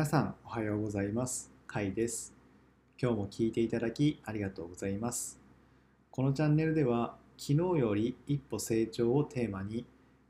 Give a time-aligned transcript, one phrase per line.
[0.00, 1.50] 皆さんおはようございます。
[1.66, 2.32] かいです。
[2.98, 5.38] 今日も聞いていただきありがとうございます。
[6.10, 9.84] このチャンネルでは昨日より一歩成長をテーマに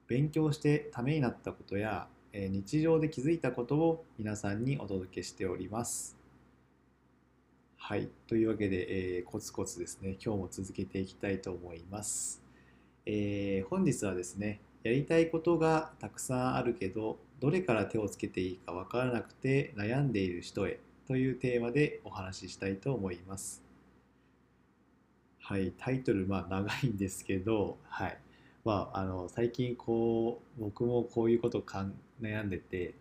[0.08, 6.16] 勉強してためになったことや日常で気づいたことを皆さんにお届けしております。
[7.76, 8.08] はい。
[8.26, 12.42] というわけで、えーコツコツですね、今日も続けていきたいと思います。
[13.06, 23.64] えー本日はですね、やりたいことがたくさんあるけど、どれから手をつけていいかわからなくて悩んでいる人へというテーマでお話ししたいと思います。
[25.40, 28.18] はい、タイトル、まあ長いんですけど、はい。
[28.64, 32.94] まあ、あの、最近こう、僕もこういうことかん悩んでて、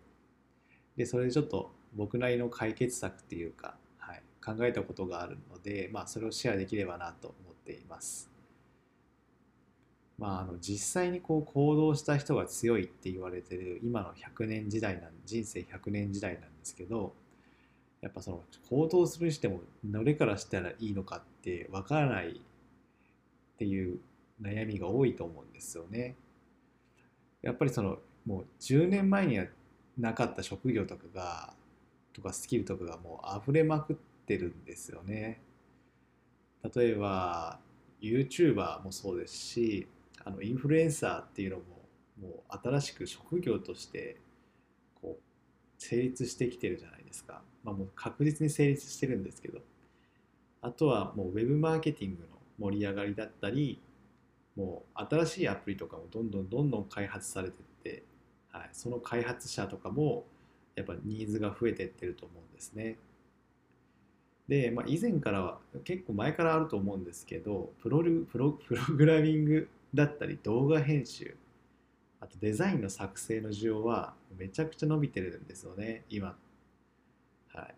[0.96, 8.29] で、それでちょっと僕なりの解決策っていうか、はい、考えたことがあるので、まあ、それをシェアできればなと思っています。
[10.20, 17.14] まあ、あの実際にこう行動した人が強いって言われてる今の100年時代なん人生100年時代なんですけど
[18.02, 23.98] やっぱその行動するにしてもどれからしたらいいのかってわからないっていう
[24.42, 26.16] 悩みが多いと思うんですよね。
[27.40, 29.46] やっぱりそのもう10年前には
[29.98, 31.54] なかった職業とかが
[32.12, 35.40] とかスキルとかがもう溢れまくってるんですよね。
[36.74, 37.58] 例えば
[38.02, 39.88] YouTuber もそうですし
[40.24, 41.62] あのインフルエンサーっていうのも
[42.20, 44.18] もう新しく職業として
[45.00, 45.22] こう
[45.78, 49.60] 成立してきてるじゃないですか、まあ、もう確実に成立してるんですけど
[50.62, 53.80] あとはもうウェブマーケティングの盛り上がりだったり
[54.56, 58.04] もう新しいアプリとかもどんどんどんどん開発されてって、
[58.50, 60.24] はい、その開発者とかも
[60.76, 62.96] やっぱニーズが増えてってると思うんですね。
[64.48, 71.36] で、まあ、以前からは結構前からあると思うんですけどプロルプロプログラミングだったり動画編集
[72.20, 76.36] あとデザインの作成の需要はめちゃくちゃ伸びてるんですよね今。
[77.52, 77.74] はい。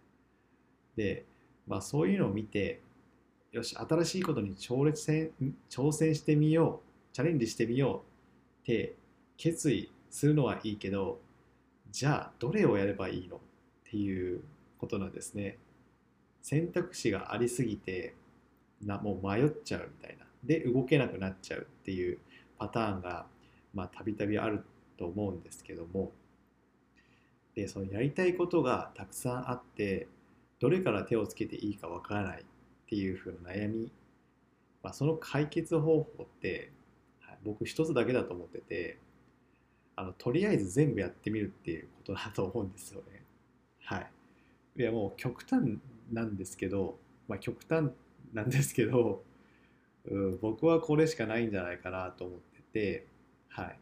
[0.97, 1.25] で
[1.67, 2.81] まあそういうのを見て
[3.53, 5.31] よし新しいことに挑戦
[5.71, 6.81] 挑戦してみよ
[7.13, 7.99] うチャレンジしてみよう
[8.63, 8.97] って
[9.37, 11.21] 決意するのはいいけど
[11.91, 13.41] じゃあどれをやればいいのっ
[13.85, 14.43] ていう
[14.79, 15.59] ことなんですね。
[16.43, 18.15] 選択肢がありすぎて
[18.85, 20.27] なもう迷っちゃうみたいな。
[20.45, 22.19] で動けなくなっちゃうっていう
[22.59, 23.27] パターンが
[23.75, 24.65] まあたびたびある
[24.99, 26.13] と思うんですけども。
[27.55, 30.09] でそのやりたいことがたくさんあって
[30.59, 32.45] どれから手をつけていいかわからないっ
[32.87, 33.93] ていう風な悩み、
[34.83, 36.71] まあ、その解決方法って、
[37.21, 38.99] はい僕一つだけだと思ってて
[39.97, 43.25] あのとりあえず全部やってみるっていうことだと思うんですよね。
[43.85, 44.11] はい、
[44.79, 45.79] いやもう極端
[46.11, 46.99] なんですけど、
[47.29, 47.91] まあ、極端
[48.33, 49.23] なんですけど、
[50.11, 53.07] うん僕はこれしかないんじゃないかなと思ってて、
[53.49, 53.79] はい。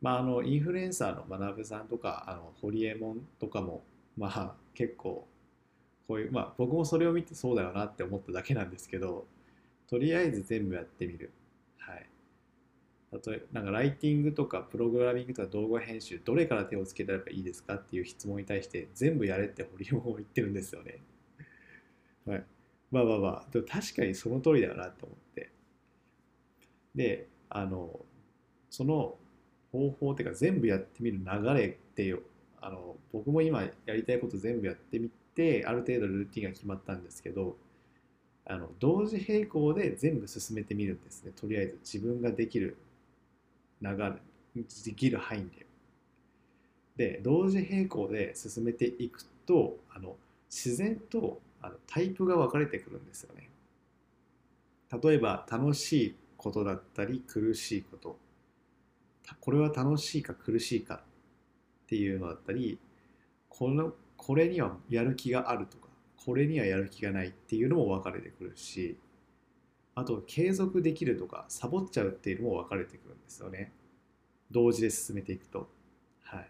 [0.00, 3.84] まあ、あの、インフルエンサーの学さんとか、あの、ホリエモンとかも、
[4.16, 5.28] まあ、結構、
[6.08, 9.26] こういう、まあ、僕もそれを見てそうだよなって思っただけなんですけど、
[9.88, 11.32] とりあえず全部やってみる。
[11.78, 12.06] はい。
[13.12, 20.98] 例えなんかライティングとかプログラミングとか動画編集どれから手をつけたらいいですかっていう質問に対して全部やれってホリエモンは言ってるんですよね。
[22.26, 22.44] はい、
[22.92, 25.50] まあまあまあでも確かにその通りだよなと思って。
[26.94, 27.98] であの
[28.70, 29.16] その
[29.72, 32.20] 方法っていうか全部やってみる流れっていう
[32.60, 37.56] あの僕も今やりたいこと全部やってみてある程度ルーティンが決まったんですけど
[38.44, 41.32] あの同時並行で全部進めてみるんですね。
[41.34, 42.76] とりあえず自分ができる
[43.80, 44.12] 流れ
[44.84, 45.66] できる範囲で。
[46.96, 50.16] で同時並行で進めていくとあの
[50.50, 53.50] 自然とあのタイプが分かれてくるんですよね。
[55.02, 58.18] 例えば楽しいことだったり苦しいこと。
[59.40, 60.98] これは楽しいか苦しいかっ
[61.86, 62.78] ていうのだったり
[63.48, 68.96] このこれにはやる気があるとかこれにはやる気がないっていうのも分かれてくるし
[69.94, 73.72] あと継続できるとかサボっちゃうっていうのも分かれてくるんですよね。
[74.50, 75.68] 同時で進めていくと。
[76.22, 76.48] はい。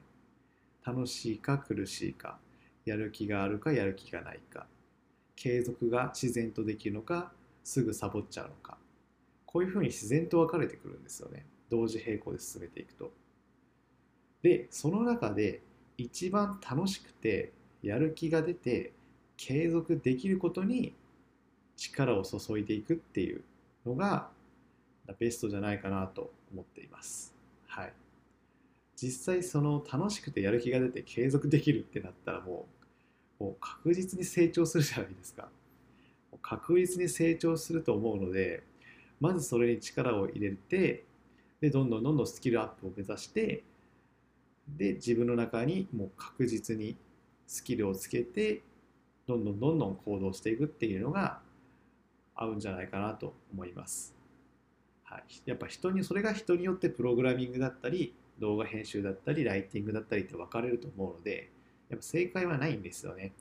[0.84, 2.38] 楽しいか苦しいか
[2.84, 4.66] やる気があるかやる気がないか。
[5.36, 7.32] 継続が自然とできるのか
[7.64, 8.78] すぐサボっちゃうのか。
[9.46, 11.44] こういうふうに自然と分かれてくるんですよね。
[11.70, 13.12] 同時並行で進めていくと。
[14.42, 15.60] でその中で
[15.98, 17.52] 一番楽しくて
[17.82, 18.92] やる気が出て
[19.36, 20.94] 継続できることに
[21.76, 23.42] 力を注いでいくっていう
[23.86, 24.30] のが
[25.18, 27.34] ベストじゃないかなと思っています。
[27.66, 27.92] はい。
[28.96, 32.81] 実際その楽しくてやる気が出て継続できるってなったらもう
[33.42, 35.48] もう確実に成長するじゃないですか
[36.42, 38.62] 確実に成長すると思うので
[39.18, 41.02] まずそれに力を入れて
[41.60, 43.64] でどんどんどんどんスキルアップを目指して
[44.68, 46.96] で自分の中にもう確実に
[47.48, 48.62] スキルをつけて
[49.26, 51.40] どんどんどんどん行動していくっていうのが
[52.36, 54.14] 合うんじゃないかなと思います。
[55.02, 61.50] はい、やっぱ人にそれが人によってプログラミングだったり動画編集だったりライティングだったりって分かれると思うので
[61.92, 63.32] やっぱ正解はないんですよね。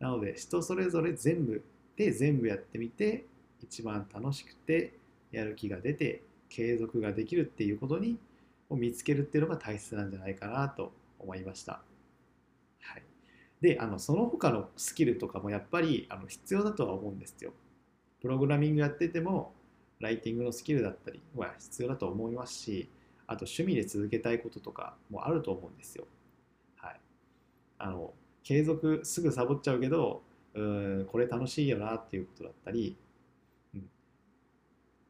[0.00, 1.64] なので人それぞれ全部
[1.96, 3.24] で全部やってみて
[3.62, 4.94] 一番楽しくて
[5.30, 8.18] やる気が出て継続ができるっていうことに
[8.68, 11.80] を見つけるっていうのが大切なんじゃないかなと思いました。
[12.80, 13.02] はい、
[13.60, 17.52] であのその他のスキルとかもやっぱりあの必要だとは思うんですよ。
[18.20, 19.52] プログラミングやってても
[20.00, 22.88] ライティングのスキルだったりは必要だと思いますし
[23.28, 26.06] あと趣味で続けたいこととかもあると思うんですよ。
[27.78, 30.22] あの継続すぐサボっちゃうけど
[30.54, 32.96] うんこれ楽しいよなっていうことだったり、
[33.74, 33.84] うん、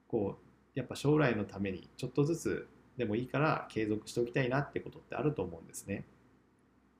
[0.08, 6.04] こうやっぱ将来のためにちょっとずつでもいいから継続しておきたいなってことってあると思うんですね。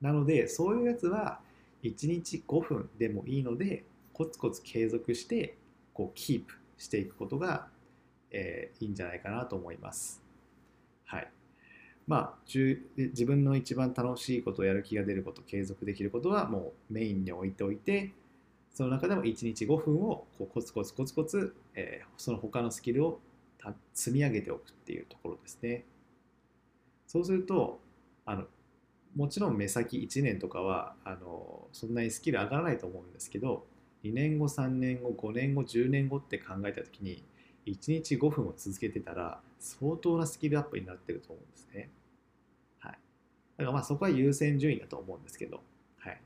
[0.00, 1.41] なのでそういうやつは
[1.82, 5.56] 1日5分でもいいのでコツコツ継続して
[5.93, 7.69] こうキープしていくことが、
[8.31, 10.23] えー、いいんじゃないかなと思います。
[11.05, 11.29] はい。
[12.08, 18.12] まあ、自分の一番楽しいことやる気が出ること継続できることはもうメインに置いておいて
[18.72, 23.20] その中でも1日5分をこうコツコツコツコツ、えー、その他のスキルを
[23.93, 25.84] 積み上げておくっていうところですね。
[27.06, 27.78] そうすると
[28.25, 28.44] あの
[29.14, 33.66] もちろん目先1年とかはあのそんなにスキル上がらないと思うんですけど
[34.04, 37.22] 2年後3年後5年後10年後って考えた時に
[37.66, 41.90] 1日5分を続けてたら相当なスキルアップになってると思うんですね。
[43.58, 45.60] だからまあそこは優先順位だと思うんですけど、
[45.99, 46.20] はい、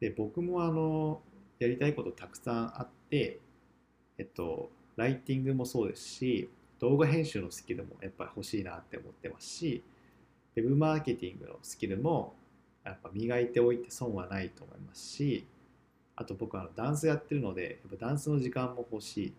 [0.00, 1.20] で僕もあの
[1.58, 3.40] やりたいことたくさんあって
[4.18, 9.82] えっとライティングもそうですし動画編集のスキルもやっぱり欲しいなって思ってますし
[10.54, 12.34] ウェブマーケティングのスキルも
[12.84, 15.46] やっぱ磨いておいて損はないと思いますし
[16.16, 19.34] あと僕はダンスやってるのでやっぱダンスの時間も欲しい。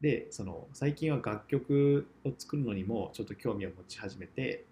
[0.00, 4.64] でその最近は楽曲を作るのにもちょっと興味を持ち始めて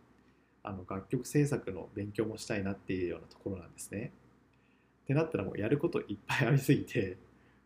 [0.64, 4.12] あの楽曲制作の勉強もしたいなっていうようなところなんですね。
[5.04, 7.16] ってなったらもうやることいっぱいありすぎて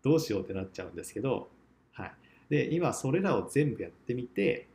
[0.03, 1.49] どうしようってなっちゃうんですけど、
[1.93, 2.13] はい、
[2.49, 4.69] で今それらを全部やってみて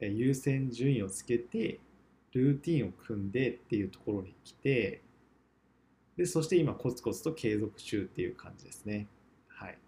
[0.00, 1.80] 優先順位をつけて
[2.32, 5.02] ルーティンを組んでっていうところに来て
[6.16, 9.08] でそして今コツコツと継続中っていう感じですね。
[9.48, 9.78] はい。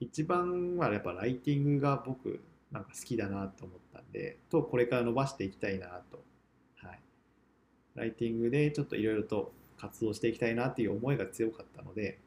[0.00, 2.40] 一番はやっぱライティングが僕
[2.72, 6.22] なんか好きだなと思ったんでとこれから伸ばしていきたいなと
[7.94, 12.18] ライティングでちょっといろいろと活動していきたいなっていう思いが強かったので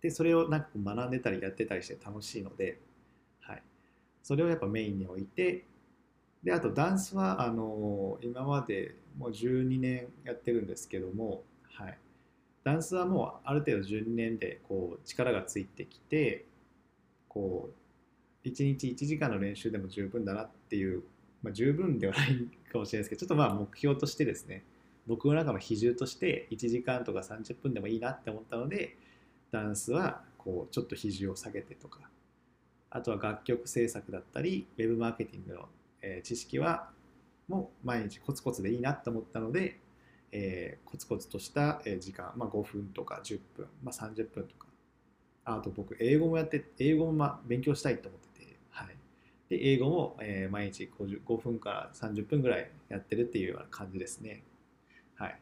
[0.00, 2.78] でそれをなんか学んでたりやってたりして楽しいので
[3.40, 3.62] はい、
[4.22, 5.64] それをやっぱメインに置いて
[6.42, 11.42] であとダンスはあの今までもう12年やってるんですけども、
[11.72, 11.98] はい、
[12.64, 16.44] ダンスはもうある程度12年でこう力がついてきて
[17.28, 17.70] こ
[18.44, 21.02] う1日1時間の練習でも十分だなっていう、
[21.46, 24.64] まあ、十分ではないかもしれないですけどちょっとまあ目標としてですね
[25.06, 28.96] 僕の中の比重として1時間とか30分でもいいなって思ったので
[29.52, 32.00] ダンスはこうちょっと比重を下げてとか
[32.96, 35.68] あとは楽曲制作だったり、ウェブマーケティングの、
[36.00, 36.88] え知識は
[37.48, 39.80] もう毎日コツコツでいいなと思ったので、
[40.32, 44.66] えー、コツコツとした時間、まあ、5分とか10分、まあ、30分とか。
[45.44, 48.25] あと僕英語もやって英語もま勉強したいと思って、
[49.48, 54.42] で英語も、えー、毎日 5, 5分から30分ぐらいやってるっていうような感じですね、
[55.16, 55.38] はい、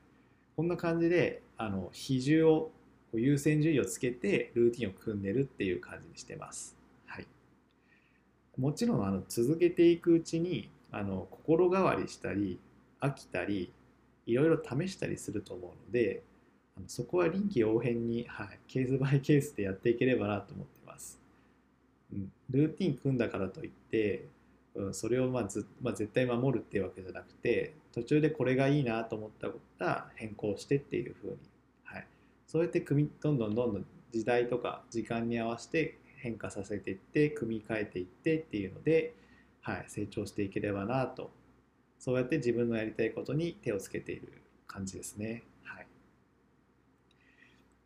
[0.57, 2.71] こんな感じであの比重を
[3.15, 6.77] 優先順位をつけてルーティンを組んでるっていう感じにしてます。
[7.07, 7.27] はい。
[8.59, 12.59] もちろんあの続けていくうちにあの心変わりしたり
[13.01, 13.73] 飽きたり
[14.27, 16.23] いろいろ試したりすると思うので
[16.77, 20.74] あのそこは臨機応変に、はい、ケースバイケースでやっていければなと思って。
[22.51, 24.29] ルーティン組んだからといって、
[24.75, 31.37] うん、それをまあず、まあ、絶対守るっていうわけじゃなくて途中でこれがいいなと思ったことは変更してっていうふうに、
[31.85, 32.07] はい、
[32.47, 39.15] そうやって組どんどんどんどん時代とか時間に合わせて変化させていって組み替えていってっていうので、
[39.61, 41.31] はい、成長していければなと。
[41.99, 45.43] そうやって自分のやりたいことに手をつけている感じですね。
[45.65, 45.87] はい、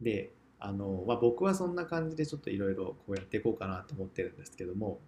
[0.01, 5.01] であの、まあ、僕はそんな感じでちょっといろいろこうやっていこうかなと思ってるんですけども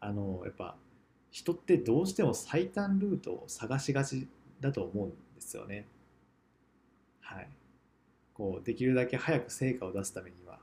[0.00, 0.76] あのやっぱ
[1.30, 4.28] 人ってどうしても最短ルートを探しがち
[4.60, 5.86] だと思うんですよね。
[7.20, 7.48] はい、
[8.32, 10.60] こうできるだけ早く成果を出すためには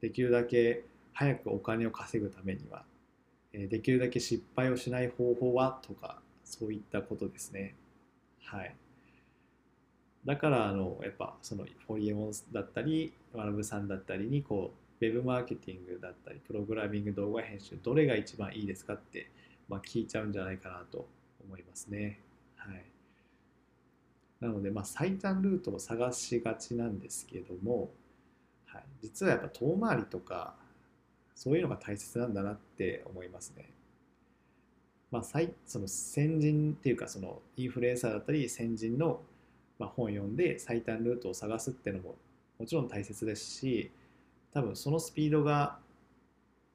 [0.00, 2.84] できるだけ早くお金を稼ぐためには、
[3.52, 7.74] できるだけ失敗をしない方法はとかそういったことですね。
[8.42, 8.74] はい。
[10.24, 19.30] だからあのやっぱそのホリエモンだったり学さんだったりにこうウェブマーケティングだったりプログラミング動画編集どれが一番いいですかって、
[19.68, 21.06] まあ、聞いちゃうんじゃないかなと
[21.44, 22.20] 思いますね。
[22.56, 22.84] はい、
[24.40, 27.90] なので、まあ、最短ルートを探しがちなんですけども、
[28.66, 30.54] はい、実はやっぱ遠回りとか
[31.34, 33.68] そういうのが大切なんだなって思いますね。
[35.10, 35.22] まあ、
[35.66, 39.20] その先人っていうかそのインフルエンサーだったり先人の
[39.78, 42.16] まあ本読んで最短ルートを探すっていうのも
[42.58, 43.90] もちろん大切ですし
[44.52, 45.78] 多分そのスピードが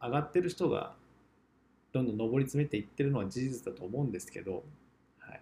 [0.01, 0.93] 上がってる人が
[1.91, 4.63] どんどん上り詰めていってるのは事実だと思うんですけど、
[5.19, 5.41] はい、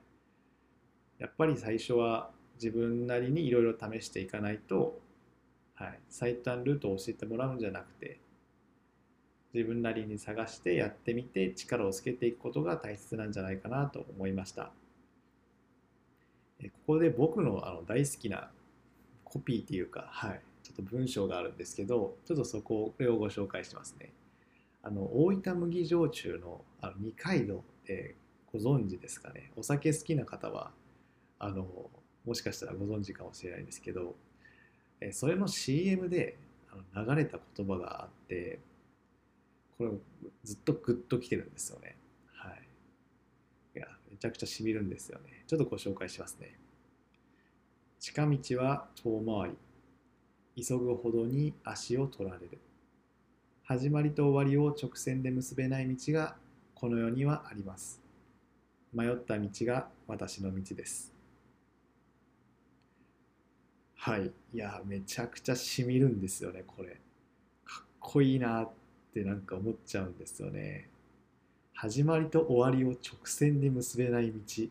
[1.19, 4.99] やっぱり最初は自分なりにいろいろ試していかないと、
[5.75, 8.19] はい、最短ルートを教えてもらうんじゃなくて
[9.53, 14.71] 自分なりに探してやってみて力をつけていくことが大切なんじゃないかなと思いました。
[16.63, 18.49] ここで僕のあの大好きな
[19.23, 24.11] コピーっていうか、はい、ちょっと文章があるんですけど、ちょっとそこをご紹介しますね。
[24.81, 28.15] あの大分麦焼酎のあの二階堂って
[28.51, 29.51] ご存知ですかね？
[29.55, 30.71] お酒好きな方は
[31.39, 31.67] あの
[32.25, 34.15] もしかしたらご存知かもしれないんですけど、
[34.99, 36.37] えそれの CM で
[36.93, 38.59] あの流れた言葉があって、
[39.77, 39.91] これ
[40.43, 41.95] ずっとグッときてるんですよね。
[44.17, 45.43] めちゃくちゃしみるんですよね。
[45.45, 46.57] ちょっとご紹介しますね。
[47.99, 49.51] 近道は遠回
[50.55, 50.63] り。
[50.65, 52.57] 急ぐほどに足を取られる。
[53.63, 56.35] 始まりと終わりを直線で結べない道が
[56.73, 58.01] この世にはあります。
[58.91, 61.13] 迷った道が私の道です。
[63.97, 64.31] はい。
[64.51, 66.99] いや、めちゃくちゃしみるんですよね、これ。
[67.65, 68.69] かっこいいなっ
[69.13, 70.89] てなんか思っちゃうんですよね。
[71.79, 74.63] 始まりと終わりを直線で結べない道。
[74.63, 74.69] い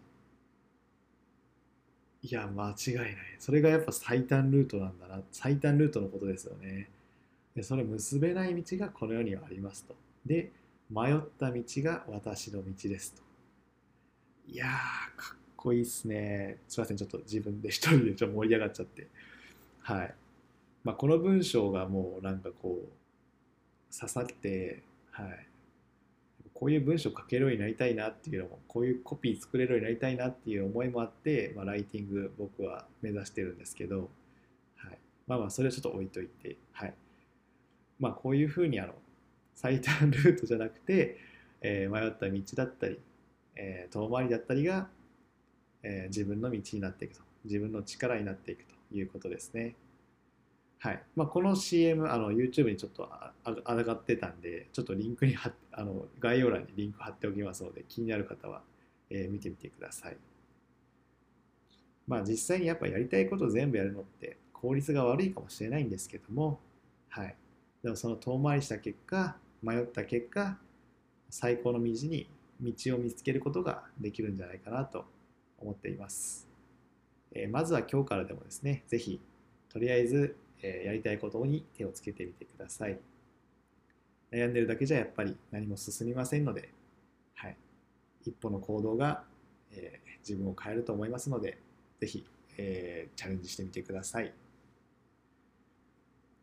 [2.22, 3.16] や、間違いない。
[3.38, 5.22] それがやっぱ最短ルートなんだな。
[5.30, 6.90] 最短ルートのことですよね。
[7.54, 9.94] でそれ結べない道がこの世にはありますと。
[10.26, 10.50] で、
[10.90, 13.22] 迷った道が私の道ですと。
[14.48, 14.68] いやー、
[15.16, 16.58] かっこいいっすね。
[16.66, 19.06] すいません、ちょっと自分で一人でちょっと盛り上がっちゃって。
[19.82, 20.14] はい。
[20.82, 24.82] まあ、この文章がもうなんかこう、刺さって、
[25.12, 25.46] はい。
[26.58, 34.08] こういう文章書けるようになりたいなっていうのもこういうコピー作れるようになりたいなっていう思いもあって、まあ、ライティング僕は目指してるんですけど、
[34.76, 36.94] はい、まあまあそれはちょっと置いといて、はい、
[38.00, 38.94] まあこういうふうにあの
[39.54, 41.18] 最短ルートじゃなくて、
[41.60, 42.98] えー、迷った道だったり、
[43.56, 44.88] えー、遠回りだったりが、
[45.82, 47.26] えー、自分の道になっていくと。
[47.46, 49.75] 自分の力になっていくということですね。
[50.78, 53.09] はいまあ、この CM あの YouTube にちょっと
[53.45, 58.62] 上がってたんでちょっとリンクに貼あの概要欄にリンク貼っておきますので気になる方は、
[59.11, 60.16] えー、見てみてください。
[62.06, 66.61] まあ実際にやっぱやりたいこと全部やるのって効率が悪いかもしれないんですけども、
[67.09, 67.35] はい、
[67.83, 70.56] でもその遠回りした結果迷った結果
[71.30, 72.28] 最高の道に
[72.61, 75.04] 道を見つけることができるんじゃないかなと
[75.59, 76.47] 思っています。
[77.33, 79.21] えー、まずは今日からでもですね、ぜひ
[79.68, 82.98] とりあえずえやりたいことに手をつけてみてください。
[84.32, 86.68] 悩んでるだけじゃやっぱり何も進みませんので、
[87.34, 87.56] はい、
[88.25, 89.22] 一歩の行動が、
[89.72, 91.58] えー、自分を変えると思いますので、
[92.00, 92.26] ぜひ、
[92.58, 94.32] えー、チャレンジしてみてください。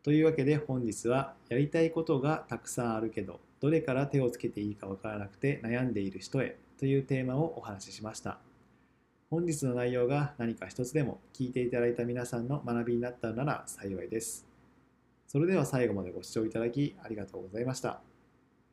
[0.02, 8.38] というわけで本日はやりたいことがたくさんあるけどどれから手をつけていいかわからなくて悩んでいる人へというテーマをお話ししました。
[9.34, 14.46] 本日の内容が何か一つでも聞いていただいた皆さんの学びになったなら幸いです。
[15.26, 18.00] それでは最後までご視聴いただきありがとうございました。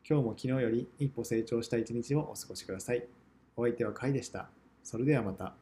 [0.08, 3.08] 今日も昨日より一歩成長した一日をお過ごしください。
[3.58, 4.50] お相手はカイでした。
[4.84, 5.56] それではまた。